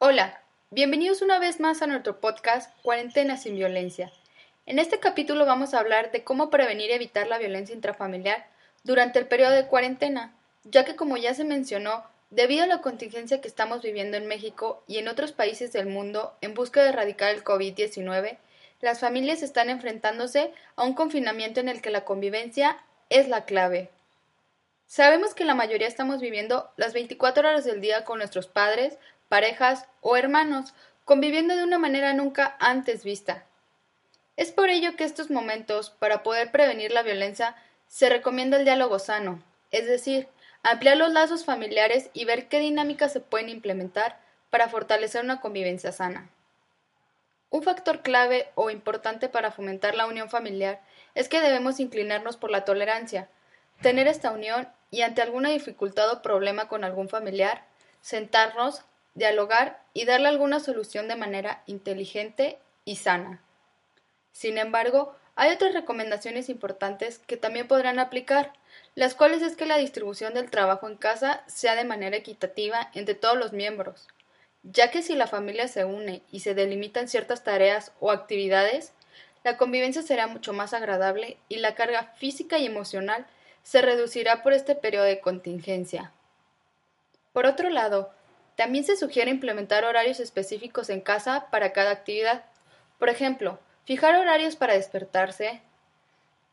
[0.00, 4.12] Hola, bienvenidos una vez más a nuestro podcast Cuarentena sin Violencia.
[4.64, 8.46] En este capítulo vamos a hablar de cómo prevenir y evitar la violencia intrafamiliar
[8.84, 13.40] durante el periodo de cuarentena, ya que como ya se mencionó, debido a la contingencia
[13.40, 17.34] que estamos viviendo en México y en otros países del mundo en busca de erradicar
[17.34, 18.38] el COVID-19,
[18.80, 22.78] las familias están enfrentándose a un confinamiento en el que la convivencia
[23.10, 23.90] es la clave.
[24.86, 28.96] Sabemos que la mayoría estamos viviendo las 24 horas del día con nuestros padres,
[29.28, 30.74] parejas o hermanos,
[31.04, 33.44] conviviendo de una manera nunca antes vista.
[34.36, 37.56] Es por ello que estos momentos, para poder prevenir la violencia,
[37.88, 40.28] se recomienda el diálogo sano, es decir,
[40.62, 45.92] ampliar los lazos familiares y ver qué dinámicas se pueden implementar para fortalecer una convivencia
[45.92, 46.30] sana.
[47.50, 50.80] Un factor clave o importante para fomentar la unión familiar
[51.14, 53.28] es que debemos inclinarnos por la tolerancia,
[53.80, 57.64] tener esta unión y ante alguna dificultad o problema con algún familiar,
[58.02, 58.82] sentarnos,
[59.14, 63.42] dialogar y darle alguna solución de manera inteligente y sana.
[64.32, 68.52] Sin embargo, hay otras recomendaciones importantes que también podrán aplicar,
[68.94, 73.14] las cuales es que la distribución del trabajo en casa sea de manera equitativa entre
[73.14, 74.08] todos los miembros,
[74.62, 78.92] ya que si la familia se une y se delimitan ciertas tareas o actividades,
[79.44, 83.26] la convivencia será mucho más agradable y la carga física y emocional
[83.62, 86.12] se reducirá por este periodo de contingencia.
[87.32, 88.10] Por otro lado,
[88.58, 92.44] también se sugiere implementar horarios específicos en casa para cada actividad.
[92.98, 95.62] Por ejemplo, fijar horarios para despertarse,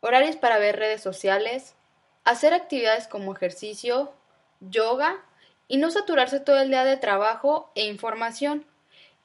[0.00, 1.76] horarios para ver redes sociales,
[2.24, 4.12] hacer actividades como ejercicio,
[4.58, 5.24] yoga
[5.68, 8.66] y no saturarse todo el día de trabajo e información,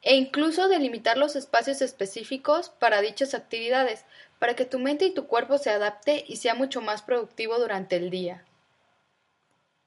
[0.03, 4.05] e incluso delimitar los espacios específicos para dichas actividades,
[4.37, 7.95] para que tu mente y tu cuerpo se adapte y sea mucho más productivo durante
[7.95, 8.45] el día.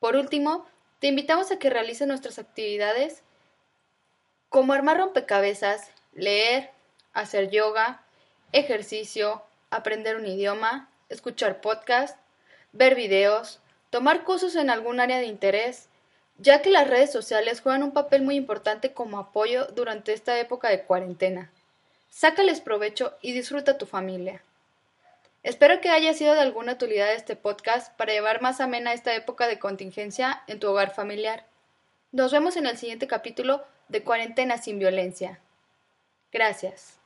[0.01, 0.67] Por último,
[1.01, 3.23] te invitamos a que realices nuestras actividades
[4.51, 6.71] como armar rompecabezas, leer,
[7.13, 8.03] hacer yoga,
[8.53, 12.19] ejercicio, aprender un idioma, escuchar podcast,
[12.73, 15.89] ver videos, tomar cursos en algún área de interés,
[16.37, 20.69] ya que las redes sociales juegan un papel muy importante como apoyo durante esta época
[20.69, 21.51] de cuarentena.
[22.11, 24.43] Sácales provecho y disfruta tu familia.
[25.43, 29.47] Espero que haya sido de alguna utilidad este podcast para llevar más amena esta época
[29.47, 31.47] de contingencia en tu hogar familiar.
[32.13, 35.41] Nos vemos en el siguiente capítulo de Cuarentena sin Violencia.
[36.31, 37.00] Gracias.